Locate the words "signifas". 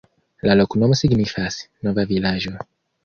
1.01-1.59